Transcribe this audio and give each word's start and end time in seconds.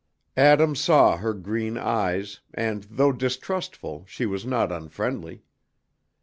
Adam 0.35 0.75
saw 0.75 1.15
her 1.17 1.31
green 1.31 1.77
eyes, 1.77 2.39
and 2.55 2.87
though 2.89 3.11
distrustful 3.11 4.03
she 4.07 4.25
was 4.25 4.47
not 4.47 4.71
unfriendly. 4.71 5.43